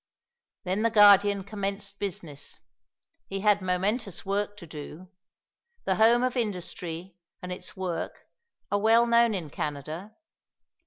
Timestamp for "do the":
4.65-5.97